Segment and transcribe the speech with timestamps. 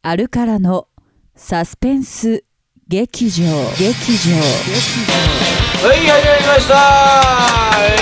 [0.00, 0.86] あるからの
[1.34, 2.44] サスペンス
[2.86, 3.44] 劇場。
[3.76, 4.36] 劇場
[5.86, 6.74] はい、始まりました。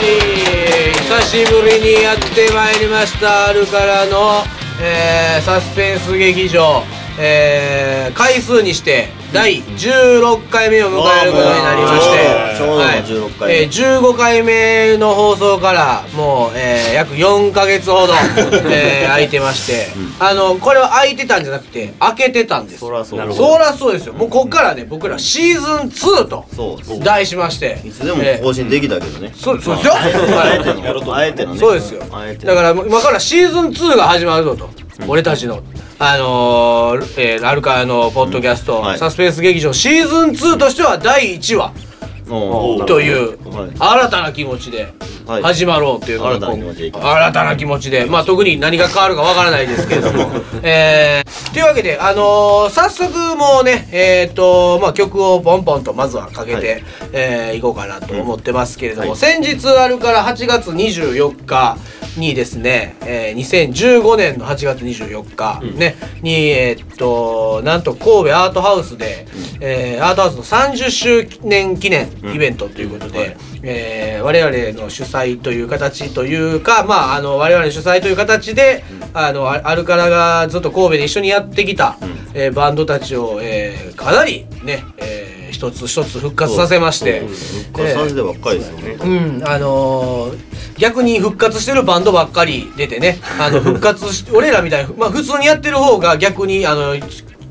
[0.03, 4.43] い、久しぶりにやってまいりました、あるからの、
[4.82, 6.82] えー、サスペンス劇場、
[7.19, 10.92] えー、回数にして第16回目を迎
[11.22, 13.60] えることになりまして、ちょうどはい16回目。
[13.60, 18.14] えー15回目の放送からもう、えー、約4ヶ月ほど、
[18.72, 22.80] えー、空いてまして、あの、これは空いてたんじゃなくて、開けてたんです。
[22.80, 23.34] そらそう。
[23.34, 24.14] そらそうですよ。
[24.14, 26.46] もうこっからね、僕らシーズン2と
[27.00, 27.78] 題しまして。
[27.84, 28.42] いつでもえー。
[28.42, 29.34] 更新できたけどね。
[29.38, 29.94] そうそうですよ。
[29.94, 30.18] あえて
[30.70, 30.74] は
[31.05, 31.56] のあえてのね。
[31.58, 32.02] いそうですよ。
[32.10, 34.70] あえてだから今からシーズン2が始まるぞと。
[35.06, 35.60] 俺たちの。
[35.98, 38.98] あのー、えー、アルカのポッドキャスト、うんはい。
[38.98, 41.72] サスペンス劇場シーズン2としては第1話
[42.26, 43.38] という。
[43.50, 43.70] はい。
[43.78, 44.92] 新たな気持ちで
[45.26, 45.42] はい。
[45.42, 50.30] 始まろうっていうのが新たな気持ちで新たな気持ちでまあ特に何が変わるかわからないですけれども。
[50.62, 56.84] えー、というわけであのー、早速もうねえっ、とまあ曲をポンポンとまずはかけて、はい。
[57.12, 59.18] えーいこうかなと思ってますけれども、はい。
[59.18, 61.77] 先日あるから8月24日
[62.16, 69.27] にですね、えー、2015年の8月24日、ねにえーっとなんと神戸アートハウスで、
[69.61, 73.36] えーアートハウスの30周年記念イベントということで、はい。
[73.62, 81.97] えー我々の主催という形というかまああの我々の主催という形で、あのあアルカラがずっと神戸で一緒にやってきた、
[82.34, 87.20] えーバンドたちを、えーかなりね、えー一つ一つ復活させまして。
[87.73, 88.97] 復活させてばっかりですよね。
[89.01, 96.95] うん、あのー逆に復活してるバンドばっかり出てね、あの 復活し、俺らみたいに、まあ普通にやってる方が逆に、あの、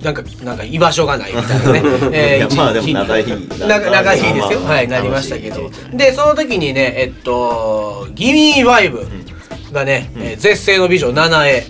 [0.03, 1.71] なんか、なんか居場所がないみたいな
[2.09, 2.37] ね。
[2.37, 4.59] いやまあでも一長い長い日ですよ。
[4.65, 5.69] はい、なりましたけど。
[5.93, 9.07] で、その時にね、えっと、ギミーバイブ
[9.71, 11.65] がね、えー絶世の美女、ナナエ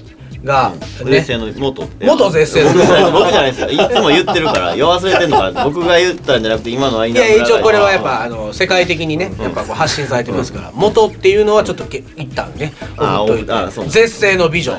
[0.45, 1.11] が、ね。
[1.11, 3.69] 絶、世の元元絶世の僕じゃない僕じゃないですよ。
[3.69, 5.51] いつも言ってるからよ忘れてんのか。
[5.65, 13.53] 僕が言ったんじゃなくて今のはいいや一応これはやっぱあの世界的にねやっぱこう発信されてますから元っていうのはちょっとけ一旦ねあ置いといて。
[13.53, 13.89] あそう。
[13.89, 14.73] 絶世の美女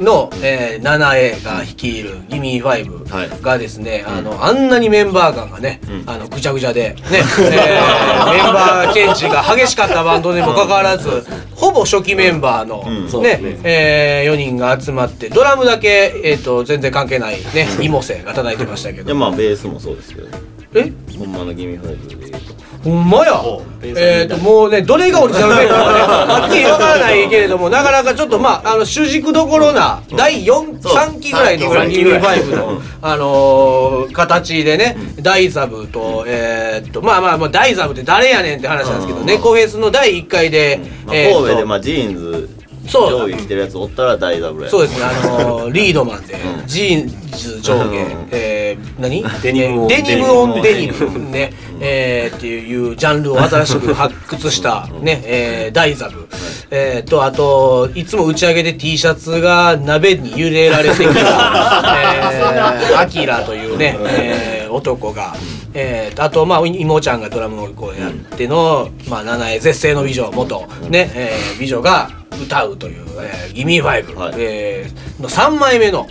[0.00, 11.24] の、えー、7A が率いるギミー5がですね、あのあんなにメンバー感がね、あのぐちゃぐちゃでね、 えーメンバーチェンジが激しかったバンドにもかかわらず
[11.54, 13.22] ほぼ初期メンバーの、うん。
[13.22, 13.40] ね。
[13.64, 19.04] えー、4人が集まってドラムだけ、えー、と全然関係ないねイモセが叩いてましたけど。
[19.04, 20.28] いやまあベースもそうですけど
[20.76, 20.92] え？
[21.18, 22.36] ほんまのギミファイブで言うと
[22.84, 23.42] ほんまや？
[23.82, 26.00] えっ、ともうねどれがオリジナルメンバーかね
[26.42, 30.94] はっきりわからないけれどもなかなかちょっとまああの主軸どころな第4、そう。
[30.96, 32.18] 3期ぐらいの三期ぐらい。
[32.18, 39.26] ギミファイブの、あのー形でね、大ザブと、えーっとまあまあまあ大ザブって誰やねんって話なんですけど、うん。
[39.26, 42.48] ネコフェスの第1回で、まあえー神戸でまあジーンズ
[42.86, 44.70] 上下着てるやつおったら大ダブルや。
[44.70, 46.66] そうですね、あのーリードマンで、うん。
[46.66, 48.28] ジーンズ上下、うん。
[48.30, 49.24] えー、何？
[49.42, 56.28] デニムオンデニムオンデニデニムムね、えー、っていうジャンルを新しく発掘した、ね、えー、ダイザブ、
[56.70, 65.34] えー、と、あと、いつも打ち上げで T シャツが鍋に揺れられてきた、 えー、アキラというね、えー、男が、
[65.78, 72.08] えー、あと、まあ、妹ちゃんがドラムをこうやっての、まあ、七重絶世の美女、元、ね、えー、美女が
[72.42, 74.34] 歌うという、えー、ギミーファイブ、はい。
[74.38, 76.08] えー、の3枚目の、ん。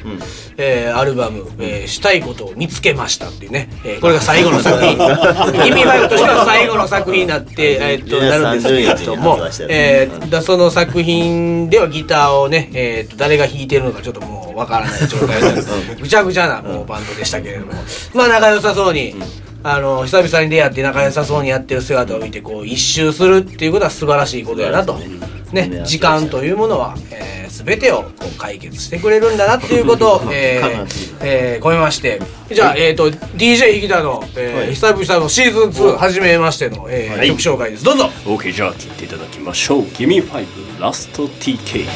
[0.58, 4.96] えーアルバム、えーしたいことを見つけました」っていうね、えーこれが最後の作品。
[4.98, 15.62] ギミーファイブとしては最後の作品になって、えーっと10なるんですけれども30日に発売したやつえーだその作品ではギターをね、えーっと誰が弾いてるのかちょっともうわからない状態で
[16.00, 17.74] ぐちゃぐちゃなもうバンドでしたけれども。
[18.14, 19.14] まあ仲良さそうに。
[19.68, 24.96] あの久々に出会って仲良さそうにやってる姿を見てこう一周するっていうことは素晴らしいことやなと、
[25.52, 32.22] ね、時間というものは、えー、全てをこう解決してくれるんだなっていうことを、えーえー込めまして。
[32.52, 34.76] じゃあ、えー、と DJ 引田の、えーはい。
[34.76, 37.28] 久々のシーズン2初めましての、えーはい。
[37.30, 37.84] 曲紹介です。
[37.84, 38.12] どうぞ。
[38.26, 39.82] OK じゃあ聴いていただきましょう。
[39.82, 41.88] Gimme 5ラスト TK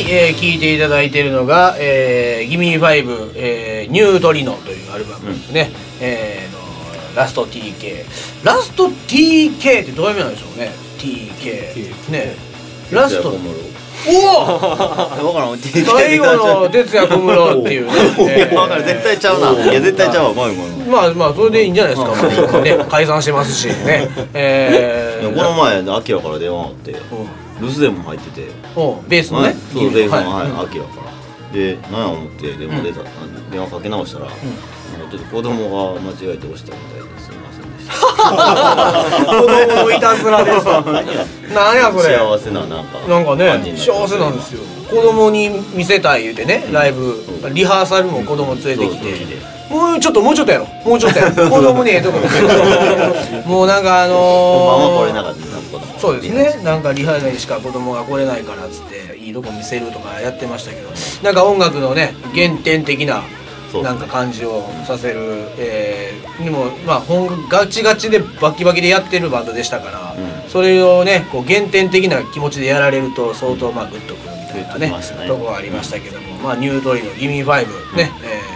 [0.00, 5.70] えー、聞いていただいているのが「えー、ギミー5、えー、ニュートリノ」というアルバムですね、
[6.00, 6.66] えーの
[7.16, 8.04] ラスト TK
[8.44, 12.36] ラスト TK ってどういう意味なんでしょうね？TK ね。
[12.92, 13.32] ラスト
[14.08, 15.58] おお分からん。
[15.58, 17.92] 最後の哲也小室っていうね、
[18.28, 18.84] えー分からん。
[18.84, 19.64] 絶対ちゃうな。
[19.64, 20.34] いや絶対ちゃうわ
[20.86, 24.08] まあまあそれでいいんじゃないですか、まあね、解散してますしね。
[24.34, 26.90] えー、この前アキラから電話あって。
[26.92, 28.50] うん留守電も入ってて。
[28.76, 30.24] おベースのね、そう電話はい。
[30.50, 31.06] はいアキラから。
[31.52, 33.00] で何や思って電話出た。
[33.50, 34.34] 電話かけ直したらちょ
[35.06, 37.94] っと子供が間違えて押したみたいですいませんでした。
[39.40, 42.16] 子供のいたずらですわなんやそれ。
[42.16, 44.60] 幸せななんかなんかね幸せなんですよ。
[44.90, 47.16] 子供に見せたい言うてねライブ。
[47.52, 49.56] リハーサルも子供連れてきて。
[49.70, 52.18] もうちょっともうちょっとやろもうちょっとやろ子供にええとこ
[53.50, 55.12] もうなんかあのー
[55.98, 56.62] そうですね。
[56.62, 60.90] なんかリハにしか子供が来れないからっつっていいとこ見せるとかやってましたけど
[61.22, 63.22] なんか音楽のね原点的な
[63.82, 65.20] なんか感じをさせる、
[65.58, 70.50] えーでもまあ本ガチガチでバキバキでやってるバンドでしたから、うん。
[70.50, 75.26] それをねこう原点的な気持ちでやられると相当まあグッとくるみたいなねね。
[75.26, 77.66] とこがありましたけども、まあニュートリの「ギミー5」
[77.96, 78.55] ね、えー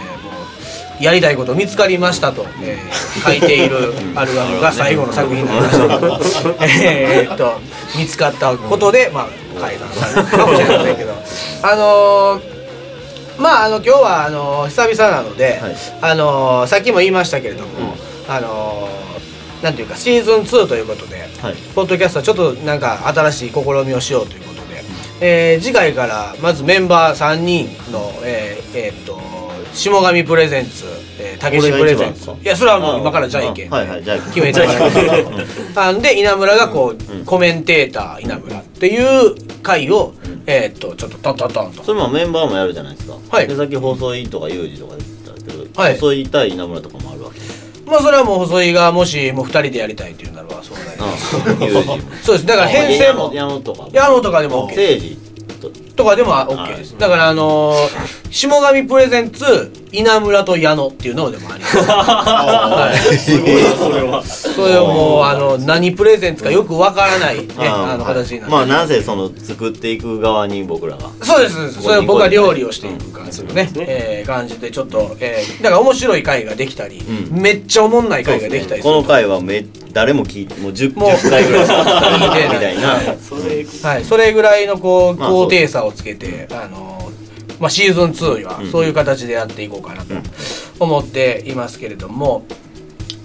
[1.01, 6.17] やりたいこと見つかりましたと、えー書いているアルバムが最後の作品になりましたけど
[6.61, 7.53] えと
[7.97, 9.27] 見つかったことでまあ
[9.59, 11.13] 解散されるかもしれませんけど。
[11.63, 12.61] あのー
[13.37, 15.75] まああの今日はあの久々なので、はい。
[16.01, 17.95] あのさっきも言いましたけれども、
[18.29, 18.87] あの
[19.63, 21.55] なんていうかシーズン2ということで、はい。
[21.73, 24.83] ポッドキャストはちょっとなんか新しい試みをしようということで、
[25.21, 29.19] えー次回からまずメンバー3人のえーえーっと
[29.73, 30.85] 下上プレゼンツ
[31.19, 32.29] えーたけしプレゼンツ。
[32.31, 33.67] いやそれはもう今からじゃんけ。
[33.67, 34.65] んあはいはい決めてか
[35.75, 38.97] らあん で稲村がこう、コメンテーター稲村ってい
[39.27, 40.13] う回を、
[40.45, 41.83] えーっとちょっとトントントンと。
[41.83, 43.13] それもメンバーもやるじゃないですか。
[43.29, 43.47] はい。
[43.47, 45.93] でさっき細井とかユージとか言ってたけど、はい。
[45.93, 47.39] 細井対稲村とかもあるわけ。
[47.89, 52.25] まあそれはもう細井がもしもう2人でやりたいっていうならばそうなります。
[52.25, 52.45] そうです。
[52.45, 53.87] だから編成も矢野とか。
[53.91, 55.17] 矢野とかでも OK 誠治
[56.01, 56.97] ととかでも OK です。
[56.97, 61.77] だからあのー下上プレゼンツ稲村と矢野っていうのでもあります。
[61.83, 63.17] はい。
[63.17, 64.23] すごいなそれは。
[64.23, 68.15] それをもうあの何プレゼンツかよくわからないねあのはい。
[68.15, 77.41] 形になってまあなぜその作っていく側に僕らがそうですそれを僕は料理をしていく感じのね、えー感じでちょっと、えーだから面白い回ができたり、うん。
[77.41, 78.93] めっちゃおもんない回ができたりする。
[78.93, 82.87] この回はめ誰も聞いてもう 10, もう10回ぐらい聞 いてみたいな。
[83.83, 84.61] はい、それぐらい。
[84.71, 87.11] のこうまあ高低差をつけて、あの
[87.59, 90.13] まあ、シーズン2はうんそういう形でやっていこうかなと
[90.79, 92.43] 思っていますけれども、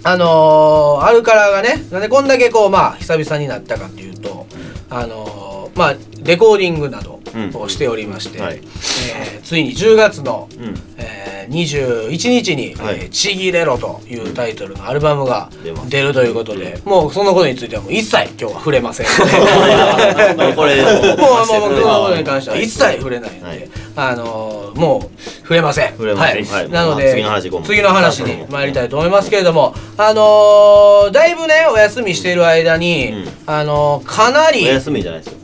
[0.03, 4.45] あのーアルカラがねなんでこんだけこうまあ久々になったかっていうと、
[4.89, 7.19] あのーまあレコーディングなど
[7.53, 8.57] をしておりまして、うんはい。
[8.57, 12.95] えーついに10月の、うんえー21日にはい。
[12.95, 15.49] えーちぎれろ」というタイトルのアルバムが
[15.87, 19.07] 出るということで、もうそのことについてはもう一切今日は触れません。
[19.07, 20.43] ので。
[20.43, 23.69] もうこれもうもうのことに関しては一切触れないので、はい。
[23.95, 25.91] あのーもう触れません。
[25.93, 26.43] 触れません。
[26.45, 26.63] はい。
[26.63, 26.69] はい。
[26.69, 33.27] なので、まあ次の話に参りたいと思いますけれども、あのーだいぶねお休みしている間に、うん。
[33.47, 35.37] あのーかなりお休みじゃないですよ。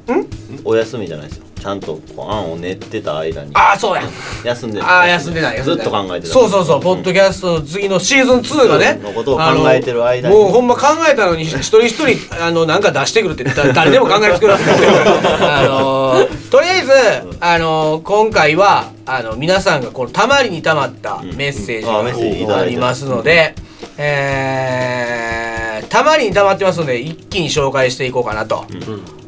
[0.65, 3.51] お休みじゃないですよちゃんとこう案を練ってた間に。
[3.53, 4.03] ああそうや。
[4.43, 6.33] 休んでああ休んでない休ずっと考えてた。
[6.33, 10.35] そうそうそう、ポッドキャストの次のシーズン2がねのことを考えてる間に。
[10.35, 14.53] もうほんま考えたのに一人一人あのなんか出してくるってだ誰でも考えつくる。
[14.59, 16.91] あのーとりあえず
[17.39, 23.55] あのー今回はあの皆さんがこのたまりにたまったメッセージがありますので、
[23.97, 25.52] えー
[25.89, 28.65] たまりにたまってますので一気に紹介していこうかなと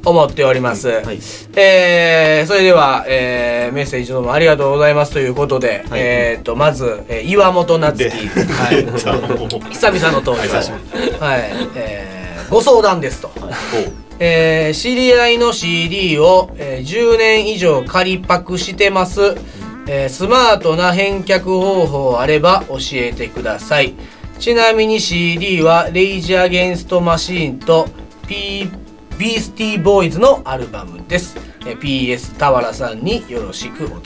[0.05, 1.19] 思っております、はい。
[1.55, 5.99] えーそれでは、えーメッセージどうもありがとうございますということで、はい。
[6.01, 8.85] えー、とまず、えー岩本夏樹、はい、
[9.71, 10.55] 久々の登場。
[11.19, 12.15] はい、えー
[12.49, 13.31] ご相談ですと、
[14.19, 19.35] えー知り合いの CD を、えー10年以上仮パクしてます、
[19.87, 23.95] えースマートな返却方法あれば教えてください
[24.39, 27.87] ちなみに CD はレイジー・アゲンスト・マシーンと
[28.27, 28.69] P
[29.17, 31.37] ビースティーボーイズのアルバムです。
[31.37, 33.99] えー PS 田原さんによろしくお伝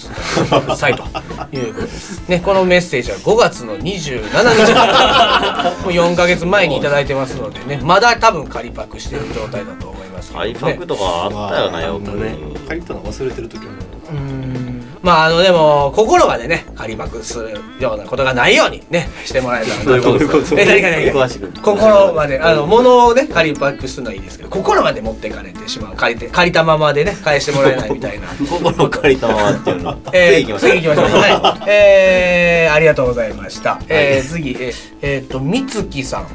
[0.48, 1.04] えくださいと
[1.52, 2.22] いうことです。
[2.30, 10.46] ね、このメッセージは5月の27日 もう4ヶ月前にいただいてますのでね、まだ多分仮パクしてる状態だと思いますけどね。
[10.46, 13.74] アイパクとかあったよなよくね借りたの忘れてる時は
[14.12, 14.59] うーん
[15.02, 20.60] まああのでも心までね仮パクするようなことがないようにねしてもらえたらなとどういうこと？
[20.60, 31.20] え何か何か心まであの物をね仮パクするのはいいですけど心まで持ってかれてしまう借りて借りたままでね返してもらえないみたいな 心借りたままっていうの えー、次行きましょう次行きましょう。
[31.22, 31.64] はい。
[31.68, 33.80] えー、ありがとうございました。
[33.88, 36.28] えー、次、えー、えーっと、みつきさん。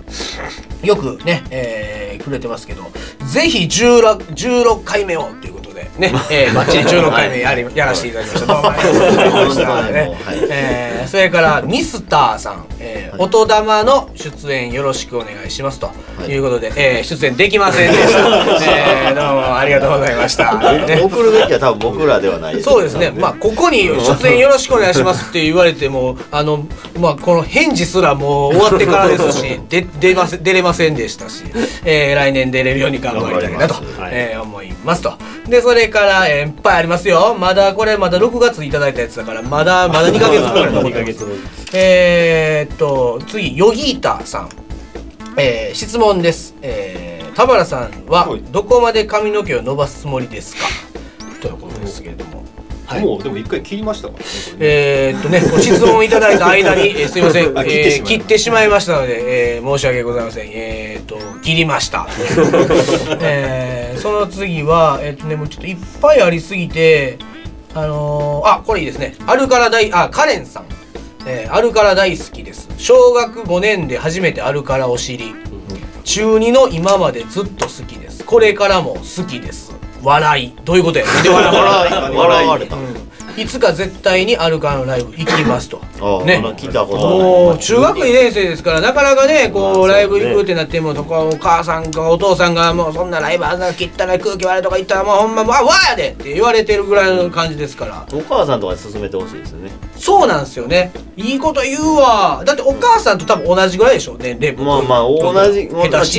[0.87, 2.83] よくね、えー、くれてますけど、
[3.26, 5.53] ぜひ16、16回目をという
[5.99, 8.53] で、ね、えー、バッチリ16回目やり、やらせていただきました。
[8.55, 9.75] どうもありがとうございました。
[10.55, 15.91] えー、それから、ミスターさん、えー、音玉の出演よろしくお願いしますと
[16.29, 18.19] いうことで、えー、出演できませんでした。
[19.09, 20.55] えー、どうもありがとうございました。
[20.55, 26.67] ね 送るべきは多分僕らではないそうですね、まあ、ここに出演よろしくお願いしますって言われても、あの、
[26.99, 31.45] まあ、この返事すらもう終わってからですし、 で、出ませ、出れませんでしたし、
[31.85, 35.14] えー来年出れるように頑張りたいなとはいえー思いますと。
[35.49, 37.37] で、それから、えーいっぱいありますよ。
[37.38, 41.63] まだ、これまだ6月いただいたやつだから、まだ、まだ2ヶ月分ぐらい残ってます。
[41.76, 44.49] えーっと、次、ヨギータさん。
[45.37, 46.54] えー質問です。
[46.62, 50.62] えー田原さんははいどこまで髪の毛を伸ばすつもりですか？
[51.43, 52.45] ということですけれども。
[52.87, 53.00] はい。
[53.04, 60.50] もうでも一回切りましたからねねえーっとね、ご質問いただいた間に、え ーすいません、あ切ってしまいえー切ってしまいましたので、えー申し訳ございません。
[60.52, 62.07] えーっと、切りました。
[63.21, 67.19] えーその次は、えーっとね、もうちょっといっぱいありすぎて、
[67.75, 69.16] あのーあ、これいいですね。
[69.26, 70.64] アルカラ大、あ、カレンさん。
[71.26, 72.69] えーアルカラ大好きです。
[72.76, 75.35] 小学5年で初めてアルカラを知り、
[76.04, 78.25] 中2の今までずっと好きです。
[78.25, 79.75] これからも好きです。
[80.02, 80.54] 笑い。
[80.64, 81.07] どういうことや？
[81.23, 82.16] で笑笑い。
[82.16, 83.03] 笑われたうん
[83.37, 85.79] いつか絶対にアルカラのライブ行きますと。
[86.25, 86.41] ね。
[86.57, 98.07] 聞いたことはもう中学2年生ですからなかなかねこうライブ行くってなってもとかお母さんかお父さんがもうそんなライブあんな切ったら空気悪いとか言ったらもうほんまもうあわーやでって言われてるぐらいの感じですから。
[98.12, 99.71] お母さんとかに勧めてほしいですよね。
[99.97, 100.93] そうなんですよね。
[101.17, 102.43] いいこと言うわ。
[102.45, 105.69] だってお母さんと多分同じぐらいでしょ年齢まあまあ同じ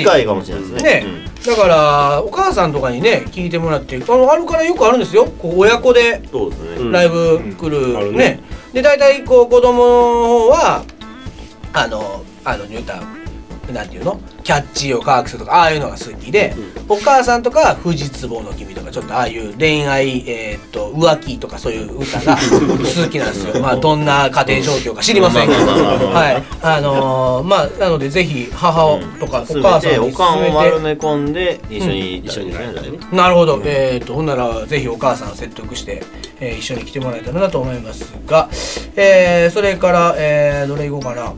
[0.04, 1.02] 近いかもしれないですね。
[1.02, 1.06] ね、
[1.46, 5.26] だからお母さんとかにね聞いてもらってあのあるからよくあるんですよ。
[5.26, 6.76] こう親子でうんそうですね。
[6.78, 6.92] うん。
[6.92, 7.98] ライブ来る、うん。
[7.98, 8.18] あるね。
[8.18, 8.40] ね。
[8.74, 10.84] で大体こう子供の方は
[11.74, 13.15] あのあの言うたら
[13.74, 14.20] なんていうの？
[14.44, 16.54] キャッチーを科学するとかああいうのが好きで、
[16.88, 23.60] お母さんとかは「富士壺の君」とかちょっとああいう恋愛、えーっと浮気とかそういう歌が 好きなんですよ。
[23.62, 26.44] まあどんな家庭状況か知りませんけどはい。
[26.62, 30.14] あのーまあなのでぜひ母とかお勧母さんにめて。
[30.14, 32.54] おかんを勧丸め込んで一緒に一緒に
[33.12, 36.04] なるほど、えー、とほんならぜひお母さんを説得して、
[36.40, 38.48] えー一緒に来てもらえたらなと思いますが、
[38.96, 41.34] えーそれから、えーどれいこうかな、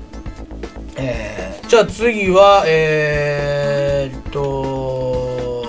[0.98, 5.66] えーじゃあ次はえー、っと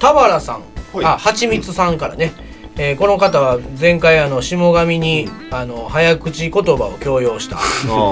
[0.00, 1.04] 田原さん、はい。
[1.04, 2.32] あはちみつさんからね、
[2.76, 7.58] えーこの方は前回あの下上に、あの早口言葉を強要した、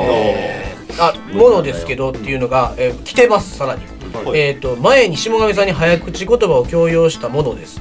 [0.07, 3.83] えーあものですけどっていうのが、えー来てますさらに。
[4.15, 4.39] はい。
[4.39, 7.81] えー、と前に下上さんに早口言葉を強要したものです、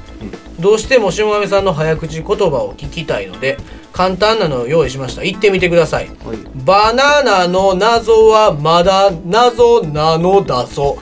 [0.59, 2.33] どうしても下上さんの早口言葉
[2.63, 3.57] を聞きたいので
[3.97, 5.23] 簡単なのを用意しました。
[5.23, 6.37] 言ってみてください、はい。
[6.63, 10.99] バナナの謎はまだ謎なのだぞ。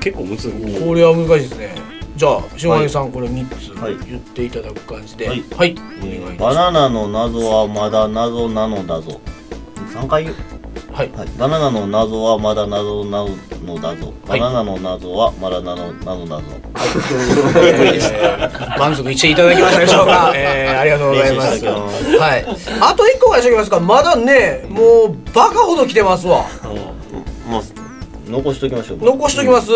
[0.00, 1.74] 結構むずいこれは難しいですね。
[2.16, 3.98] じゃあ下上さんこれ3つはい。
[4.06, 5.26] 言っていただく感じで。
[5.26, 5.40] ははい。
[5.40, 5.74] い、はい。
[6.02, 9.20] えーお願いいたしバナナの謎はまだ謎なのだぞ。
[9.92, 10.34] 3回言う。
[10.36, 10.59] ます
[11.00, 11.10] はい。
[11.12, 14.12] はい、バナナの謎はまだ謎なのだぞ。
[14.28, 14.40] はい。
[14.40, 16.44] バナナの謎はまだ謎なのだぞ。
[17.56, 21.64] えー 満足していただきましたでしょうか、 えーありがとうございます。
[21.64, 22.46] はい。
[22.80, 26.44] あと1個からしておきますかまだねもうバカほど来てますわ。
[27.50, 27.62] まあ、
[28.28, 28.98] 残しときましょう。
[29.00, 29.70] 残しときます、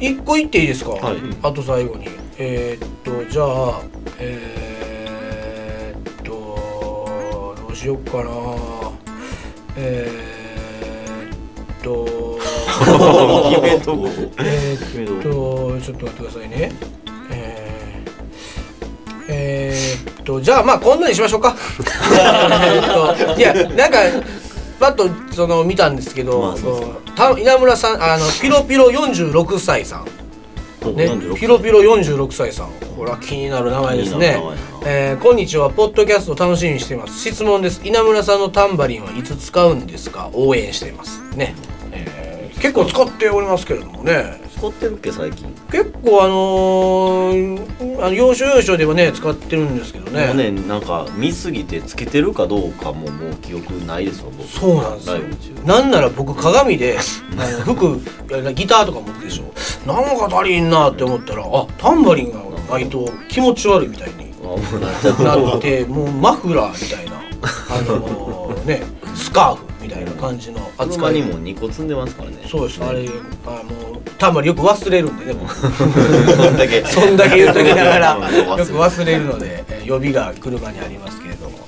[0.00, 1.16] 一個言っていいですか、はい。
[1.42, 2.08] あと最後に。
[2.38, 2.88] えー、っ
[3.24, 3.80] とじゃあ
[4.18, 6.32] えー、っと
[7.66, 8.79] どうしよっかな
[9.82, 12.38] えー、っと
[13.64, 13.96] えっと
[15.80, 16.70] ちょっと待ってくださいね。
[17.32, 18.10] えー、
[19.28, 21.56] えー、っとじゃあまあ今度にしましょうか。
[22.12, 22.84] えーっ
[23.34, 23.98] といやなんか
[24.78, 26.54] パッとその見たんですけど、
[27.16, 30.06] まあ稲村さんあのピロピロ46歳さん
[30.86, 32.70] ね46、ピロピロ46歳さん。
[32.96, 34.40] これは気になる名前ですね。
[34.84, 35.70] えーこんにちは。
[35.70, 37.18] ポッドキャスト楽しみにしています。
[37.20, 37.80] 質問です。
[37.84, 40.30] 稲村さんのタンバリンはいつ使うんですか？
[40.32, 41.20] 応援しています。
[41.36, 41.54] ね、
[41.92, 45.48] えー結構使っておりますけれどもね使ってるっけ、最近？
[45.72, 54.46] 結構あのー、あの要所要所ではね使ってるんですけどねもうね、なんか見すぎてつけてるかどうかももう記憶ないですわ、僕。
[54.48, 55.02] そうなんで
[55.40, 55.58] すよ。
[55.64, 56.98] なんなら僕鏡で
[57.38, 57.98] あの服
[58.54, 59.44] ギターとか持ってるでしょ
[59.86, 67.18] なんか足りんなって思ったらあタンバリンがないと気持ち悪いみたいになってもうマフラーみたいな
[67.70, 68.82] あのーね
[69.14, 70.88] スカーフみたいな感じの扱い。
[70.88, 72.36] 車にも2個積んでますからね。
[72.48, 73.08] そうですあれ
[73.46, 75.44] あもうたまによく忘れるんでねも。
[75.44, 76.84] うそんだけ。
[76.86, 78.22] そんだけ言っときながらうん。
[78.22, 81.58] よく忘れるので、えー予備が車にありますけれども。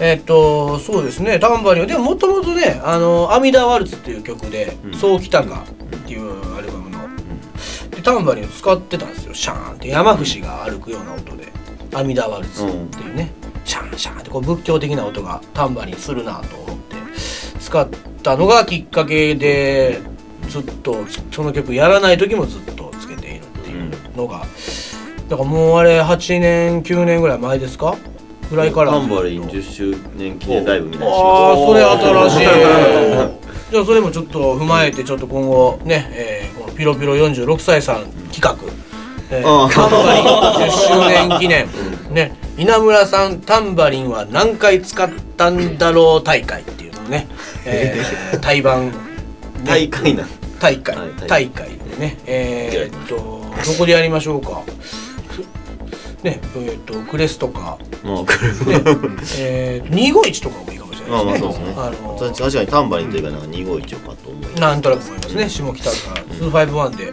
[0.00, 1.38] えっとそうですね。
[1.38, 1.82] タンバリン。
[1.82, 4.94] はでももともとね「あの阿弥陀ワルツ」っていう曲で「うん。
[4.94, 5.64] そうきたか」
[5.96, 6.98] っていうアルバムの。
[7.90, 9.34] でタンバリンを使ってたんですよ。
[9.34, 11.52] シャーンって山伏が歩くような音で
[11.92, 13.32] 「阿弥陀ワルツ」っていうね、
[13.64, 16.85] シャーンシャーンってこう仏教的な音がタンバリンするなと思って
[17.66, 17.88] 使っ
[18.22, 20.00] たのがきっかけで
[20.48, 24.46] ずっとその曲やらない時もずっとつけているっていうのが、
[25.28, 27.96] だからもうあれ8年9年ぐらい前ですか？
[28.48, 28.92] ぐらいから。
[28.92, 31.12] タンバリン10周年記念ライブみたいな。
[31.12, 32.38] ああまそれ新しい
[33.72, 38.54] じゃあそれもちょっと踏まえてちょっと今後ね、えーこのピロピロ46歳さん企画、
[39.30, 41.66] えタンバリン10周年記念。
[42.14, 47.28] ね稲村さんタンバリンは何回使ったんだろう大会っていうね、
[47.64, 48.92] えー、対バン、ね。
[48.92, 50.26] す大会な。
[50.60, 51.68] 大会、はい大会。
[51.68, 54.62] でねえーっとどこでやりましょうか。
[56.22, 57.78] ねえーっとクレスとか。
[58.02, 58.26] まあね
[59.38, 61.74] えー、251とかもいいかもしれまあないでまあそうですね。
[61.74, 64.60] すねあの確かにタンバリンというかなんか251をかと思います。
[64.60, 67.12] なんとなく思いますね下北から251で。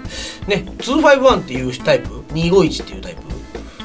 [0.55, 3.21] ね251っていうタイプ？251っていうタイプ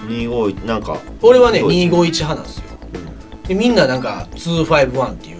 [0.08, 0.98] ？251なんか。
[1.22, 2.64] 俺はね251 251派なんですよ。
[3.48, 5.37] でみんななんか251っていうね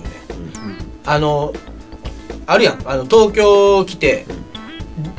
[1.05, 1.53] あの
[2.47, 2.89] あるやん。
[2.89, 4.27] あの東京来て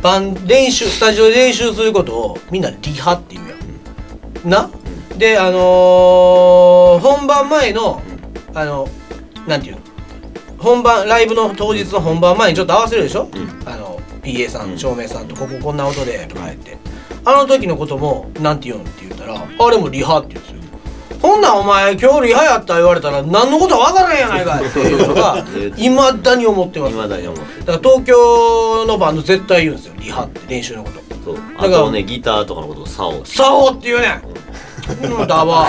[0.01, 4.49] バン練習スタジオで練習することをみんなリハって言うやん。
[4.49, 4.69] な？
[5.17, 8.01] であのー本番前の
[8.53, 8.87] あの
[9.47, 9.81] なんていうの？
[10.57, 13.29] 本番ライブの当日の本番前にちょっと合わせるでしょ、ん。
[13.65, 16.77] あの PA さうんん照明さんとこここんな音でとか言って。
[17.25, 20.58] あの時のこともなんて言うのって言ったらあれもリハって言うんですよ
[21.21, 29.93] ほんなんお前今日リハやった言われたら何のことわからへんやないかいっていうのがいまだに思ってます未だから東京のバンド絶対言うんですよ。
[29.99, 30.99] リハって練習のこと。
[31.25, 31.37] そう。
[31.57, 33.23] あからとねギターとかのことをサオ。
[33.25, 34.21] サオって言うねん。
[35.19, 35.67] うんだわ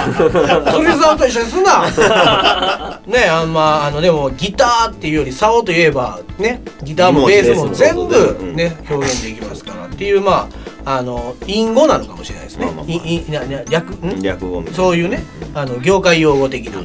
[0.73, 1.83] 釣り竿と一緒にすんな。
[3.07, 8.57] ねあんまあのでもギターっていうより竿といえばねギターもベースも全部うん。
[8.57, 12.67] ね表現できますからっていうまああの隠語なのかもしれないですね。
[12.67, 13.07] まあまあまあ。
[13.07, 14.23] いいなな略ん？
[14.23, 14.77] 略語みたいな。
[14.77, 15.23] そういうね
[15.55, 16.81] あの業界用語的な。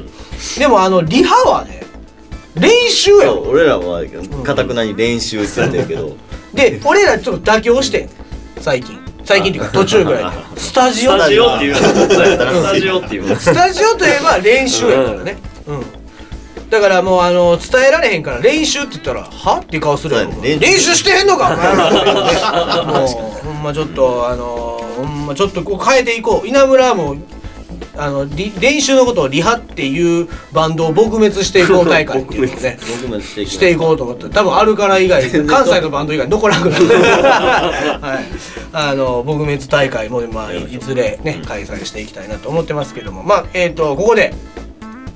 [0.60, 1.82] でもあのリハはね
[2.56, 4.04] 練習やろ俺らは
[4.44, 6.16] かたくなに練習って言ってるけど。
[6.54, 8.10] で俺らちょっと妥協してん。
[8.62, 8.98] 最近。
[9.24, 10.24] 最近っていうか 途中ぐらい。
[10.24, 10.30] で
[10.60, 15.38] スタジオスタジオっていうスタジオっていうスタジオといえば練習やからね。
[15.68, 15.84] うん。
[16.70, 19.60] だからもうあの伝えられへんから練習って言ったらは？
[19.62, 20.96] って顔するやろ練習。
[20.96, 21.68] してへんのかお前
[23.66, 26.48] まちょっとあのほんまちょっとこう変えていこう。
[26.48, 27.18] 稲村も
[27.98, 33.98] あのリ練習のことをリハっていうバンドを撲滅していこう大会っていうのをねしていこう。
[33.98, 34.30] と思って。
[34.30, 36.86] 多分アルカラ以外 関西のバンド以外残らなくなる。
[36.86, 38.26] はい。
[38.74, 43.24] あの撲滅大会もまあいずれね開催していきたいなと思ってますけども。
[43.24, 44.34] まあえっ、とここで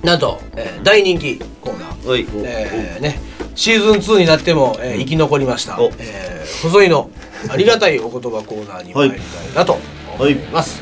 [0.03, 2.25] なんと、えー大人気コーナー。
[2.45, 3.19] えーね
[3.55, 5.79] シーズン2になっても、えー生き残りました。
[5.81, 7.09] お、えー細井の
[7.47, 9.21] ありがたいお言葉コーナーに参りたい
[9.55, 9.77] なと
[10.15, 10.81] 思います、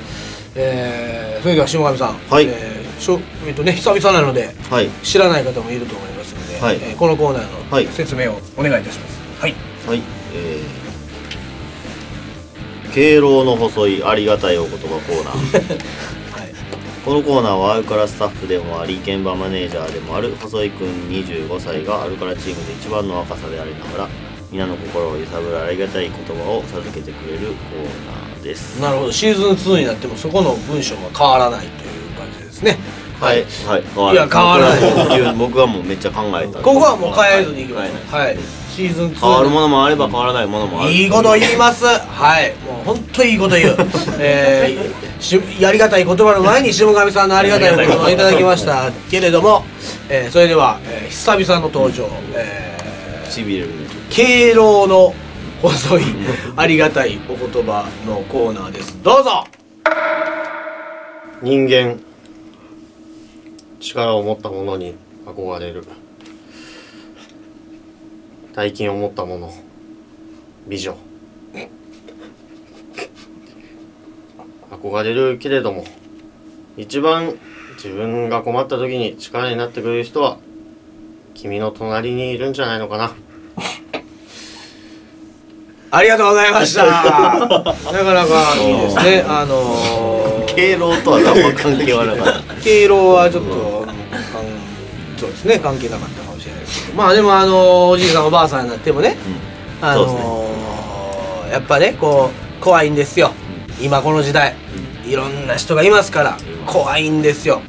[0.56, 2.46] えーそれでは下上さん、はい。
[2.48, 4.90] えーしょえっとね久々なのではい。
[5.04, 6.78] 知らない方もいると思いますので、はい。
[6.78, 7.86] えーこのコーナーはい。
[7.86, 9.20] の説明をお願いいたします。
[9.40, 9.54] はい。
[9.88, 10.02] はい。
[10.34, 10.68] えー
[12.94, 15.78] 敬老の細いありがたいお言葉コーナー。
[16.42, 16.52] はい。
[17.06, 24.10] このコーナーはアルカラスタッフでもあり現場マネージャーでもある細井くん25歳がアルカラチームで一番の若さでありながら
[24.52, 28.80] 皆の心を揺さぶるありがたい言葉を授けてくれるコーナーです。
[28.82, 29.12] なるほど。
[29.12, 32.78] シーズン2になってもそこの文章は変わらないという感じですね。
[33.20, 33.44] はい。
[33.68, 33.84] はい。
[33.94, 34.16] 変わい。
[34.16, 35.36] や変わらない。
[35.36, 36.60] 僕はもうめっちゃ考えた。
[36.60, 38.16] ここはもう変えずにいきましょう。
[38.16, 38.36] ははい。
[38.36, 38.40] い。
[38.74, 40.92] シーズン2変わるものもあれば変わらないものもある。
[40.92, 41.86] いいこと言います。
[41.86, 42.54] はい。
[42.66, 43.76] もう本当いいこと言う。
[44.20, 48.92] えー、しありがたい言葉の前に下上さんのありがたい言葉をいただきました。
[49.12, 49.66] けれども、
[50.08, 53.87] えー、それでは、えー、久々の登場、えー、しびれる
[54.18, 55.14] 敬老の
[55.62, 56.02] 細い
[56.56, 59.00] ありがたいお言葉のコーナーです。
[59.04, 59.44] どうぞ。
[61.44, 62.00] 人間
[63.80, 64.96] 力を持ったものに
[65.28, 65.84] 憧れる。
[68.56, 69.54] 大金を持ったもの
[70.68, 70.98] 美女。
[74.72, 75.86] 憧れるけれども
[76.76, 77.38] 一番
[77.76, 80.40] 自分が困った時に力になってくれる人は
[81.36, 83.16] 君の隣にいるんじゃないのかな。
[85.90, 86.86] ありがとうございました。
[86.86, 87.64] なか
[88.14, 89.26] なかいいですね。
[89.28, 93.86] あのー敬老とはあんま関係はなかった 敬老はちょっと、
[95.20, 96.98] そうですね関係なかったかもしれないですけど。
[96.98, 99.18] まあでもあのおじいさんおばあさんになってもね、
[99.82, 100.22] あのそうで
[101.44, 101.52] すね。
[101.54, 103.32] やっぱねこう怖いんですよ。
[103.80, 104.56] 今この時代。
[105.06, 107.62] いろんな人がいますから怖いんですよ。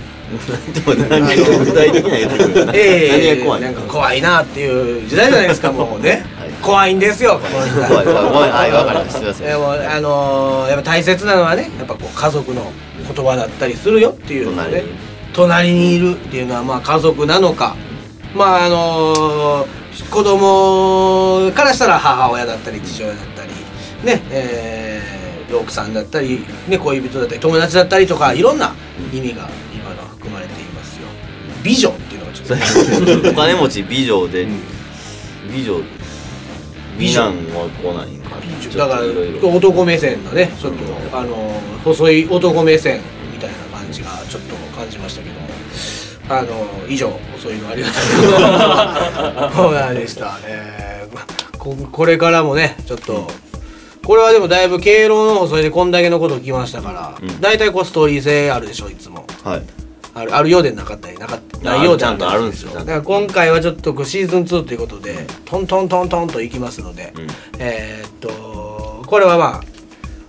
[0.75, 2.71] でも何が具体的な言ってくる。
[2.75, 7.41] ええ何が怖いなんか怖いなっていう時代じゃないですかもうね、はい怖いんですよ。
[7.41, 12.73] 怖い怖い怖いはいわかりますいませんでもあのーやっぱ大切なのはねやっぱこう家族の
[13.15, 14.83] 言葉だったりするよっていうのね
[15.33, 17.77] 隣にいるっていうのはまあ家族なのか
[18.35, 19.79] まああのー
[20.11, 23.51] 子供からしたら母親だったり父親だったり
[24.05, 28.75] ねえー奥さんだったり、ね、恋人だったり友達だったりとかいろんな
[29.13, 31.09] 意味が今のは含まれていますよ
[31.65, 34.47] 美女っていうのがちょっとお金持ち美女で
[35.51, 35.81] 美女
[36.99, 38.37] 美男は来ないんか
[38.77, 41.37] だから男目線のねちょっとあの
[41.85, 43.01] 細い男目線
[43.33, 45.49] みたいな感じがちょっと感じましたけども。
[46.31, 48.05] あの以上そういうのありがたい
[49.51, 53.27] コーナーでした、 えーここれからもねちょっと
[54.05, 57.41] これはでもだいぶ敬老のそれでこんだけのこと聞きましたから、うん。
[57.41, 59.27] 大体こうストーリー性あるでしょいつも。
[59.43, 59.63] はい
[60.19, 67.27] あるあるようでなかったりなかったあないようでちゃんとあるんですよだから今回はちょっとシーズン2ということでトントントントンといきますので、うん。
[67.59, 69.79] えーっとこれはまあ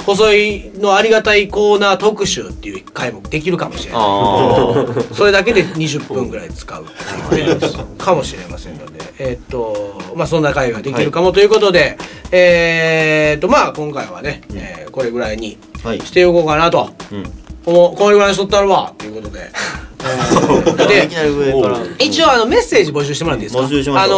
[0.06, 4.02] 細いのありがたいコーナー特集っていう回もできるかもしれない。
[4.02, 11.98] あ それだけで20分ぐらい使うっていうねかもしれませんのでえーっとまあそんな回ができるかもということで、
[12.32, 15.58] えーっとまあ今回はね、えーこれぐらいに
[16.04, 17.24] しておこうかなとうん
[17.66, 18.94] もうこれぐらいにしとったるわ。
[18.98, 19.52] ということで、え
[20.00, 21.80] ーでいきなり上から。
[22.00, 23.68] 一応あのメッセージ募集してもらっていいですか？
[23.68, 24.06] 募集しましょう。
[24.06, 24.16] あの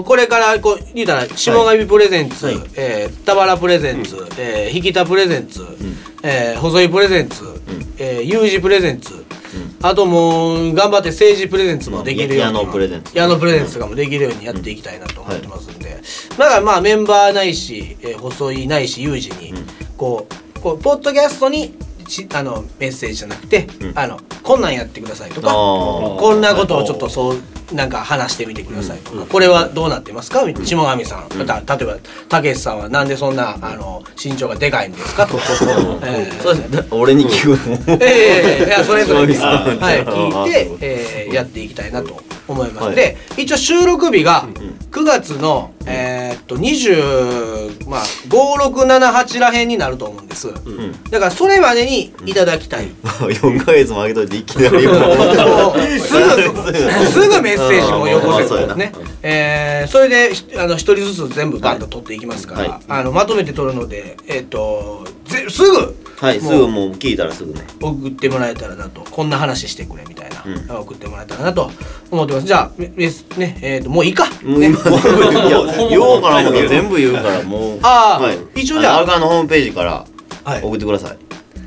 [0.00, 2.60] ーこれからこう言うたら下上プレゼンツ、はい。
[2.74, 5.64] えー田原プレゼンツ、えー引田プレゼンツ、
[6.22, 7.44] えー細井プレゼンツ、
[7.98, 9.24] えー有事プレゼンツ、
[9.82, 13.16] あともう頑張って政治プレゼンツもできるようにまあ矢野プレゼンツ。
[13.18, 15.96] 矢野プレゼンツとかもできるようにやっていきたいなと思ってますんで、
[16.36, 19.54] だからまあメンバーないし、えー細井ないし有事に、
[19.96, 20.26] こ
[20.56, 21.72] うこうポッドキャストにし
[22.34, 27.36] あのメッセージじゃなくて、あのこんなんやってくださいとかこんなことをちょっとそう
[27.72, 30.40] なんか話してみてくださいとか、これはどうなってますか？
[30.64, 31.28] 下上さん、
[31.64, 31.96] た例えば
[32.28, 35.26] たけしさんはなんでそんなあの身長がでかいんですか？
[35.26, 35.42] とか、
[36.02, 36.70] えーそうです。
[36.70, 37.88] ね俺に聞く。
[37.88, 44.48] のええいやそれぞれに、はい、聞いて、えーやっていきたいなと思います、で一応収録日が
[44.90, 50.52] 9月の、えーっと20まあ5678らへんになると思うんです、
[51.10, 54.70] だからそれまでにいただきたい、4ヶ月もあげといていきなり
[56.00, 56.30] すぐ
[57.06, 58.74] すぐメッセージもよこせあーまあそうやな。
[58.74, 62.80] るね、えーそれでひあの一人ずつ全部バンと取っていきますから、はい。
[62.88, 67.62] あのまとめて取るのでえーっとぜすぐはいすぐもう聞いたらすぐね。
[67.80, 69.00] 送ってもらえたらなと。
[69.10, 70.80] こんな話してくれみたいな、うん。
[70.82, 71.70] 送ってもらえたらなと。
[72.10, 72.46] 思ってます。
[72.46, 72.80] じゃあ
[73.38, 74.26] ねえー、ともういいか。
[74.42, 74.68] もうね。
[74.68, 77.78] 今、いや、言おうかな思うけど全部言うからもう。
[77.82, 80.06] あーはい、一応じゃあアルカのホームページから
[80.44, 80.62] はい。
[80.62, 81.18] 送ってください。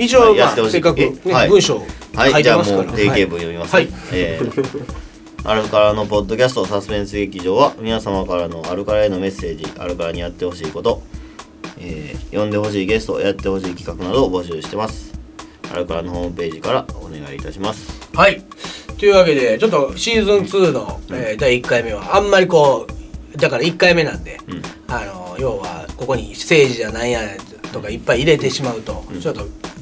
[0.06, 0.74] 一応、はいまあ、やってほしい。
[0.74, 1.50] せっかく、ねえはい。
[1.50, 2.84] 文章書はいい、じゃあてますから。
[2.84, 3.74] もう定型文読みます。
[3.74, 3.90] はい。
[4.12, 5.04] えー
[5.46, 11.04] アルカラのポッドキャストサスペンス劇場は皆様からのアルカラへのメッセージ、アルカラにやってほしいこと、
[11.84, 15.14] えー呼んでほしいゲスト、やってほしい企画などを募集してます。
[15.72, 17.92] アルカラのホームページからお願いいたします。
[18.14, 18.44] はい。
[18.98, 22.88] というわけでちょっとシーズン2の、えー第1回目はあんまりこ
[23.36, 24.40] うだから1回目なんで、ん。
[24.92, 27.22] あの要はここに政治じゃないや
[27.72, 29.42] とかいっぱい入れてしまうと、ちょっと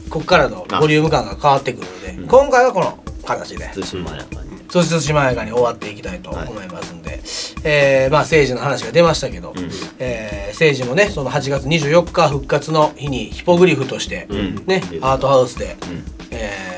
[0.10, 1.88] ここからのボリューム感が変わってくる
[2.18, 3.70] ので、今回はこの形で。
[3.74, 4.51] 対馬やかに。
[4.72, 7.20] そしてしまやかに終わっていきたいと思いますんで、
[7.66, 9.54] えーまあ政治の話が出ましたけど、ん。
[10.00, 14.64] えー政治もねその8月24日復活の日にヒポグリフとして、ん。
[14.66, 15.78] ねうんアートハウスで、ん。
[16.32, 16.72] えー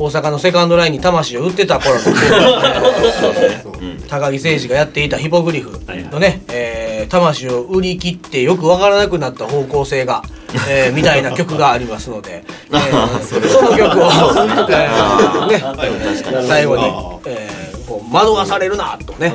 [0.00, 2.00] 大阪のセカンドラインに魂を売ってた頃の、
[3.40, 5.70] えー高木誠二がやっていたヒポグリフ
[6.10, 10.22] のね、えー魂を売り切ってよくわからなくなった方向性が、
[10.68, 14.10] えーみたいな曲がありますので、 えーその曲を、
[14.70, 15.62] えーね、
[16.46, 16.84] 最後に、
[17.26, 19.32] えーこう惑わされるなとね、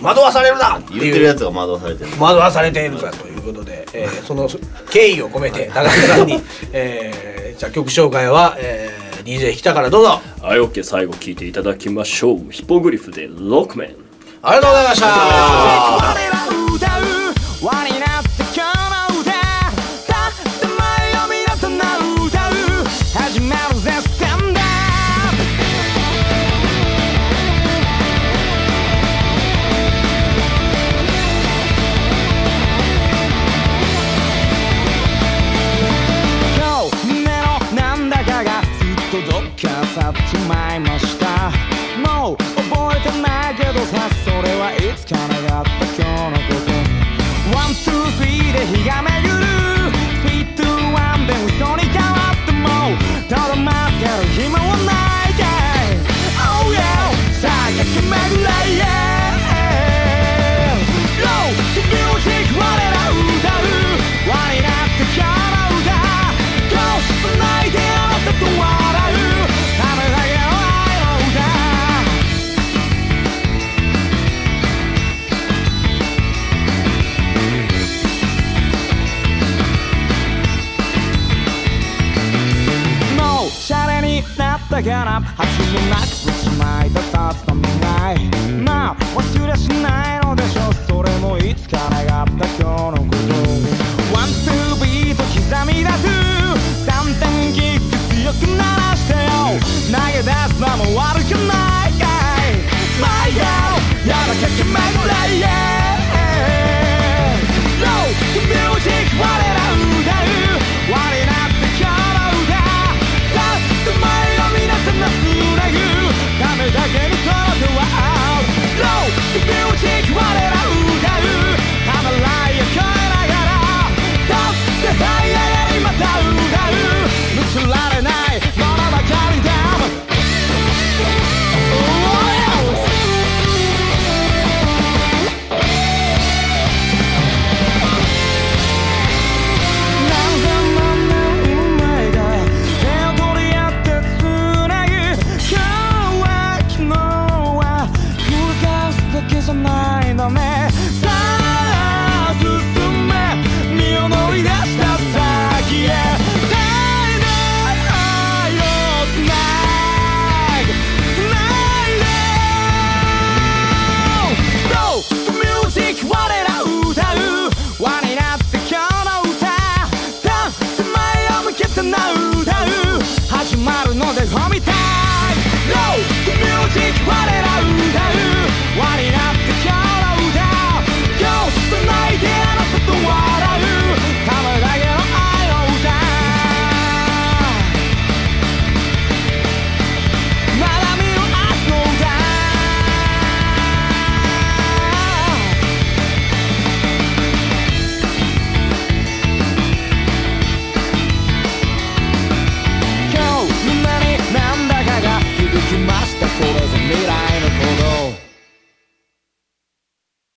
[0.00, 0.04] うん。
[0.06, 2.10] 惑わされるなって言っていうるやつが惑わされてる。
[2.18, 4.48] 惑わされているかということで、えーその
[4.90, 6.40] 敬意を込めて高木さんに、
[6.72, 10.20] えーじゃあ曲紹介は、えー DJ 北からどうぞ。
[10.40, 12.50] はい、OK、最後聞いていただきましょう。
[12.50, 13.94] ヒポグリフでロックメン。
[14.42, 16.19] ありがとうございました